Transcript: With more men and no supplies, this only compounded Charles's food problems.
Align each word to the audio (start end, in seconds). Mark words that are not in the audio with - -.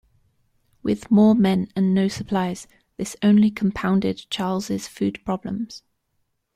With 0.81 1.11
more 1.11 1.35
men 1.35 1.67
and 1.75 1.93
no 1.93 2.07
supplies, 2.07 2.65
this 2.97 3.15
only 3.21 3.51
compounded 3.51 4.25
Charles's 4.31 4.87
food 4.87 5.23
problems. 5.23 5.83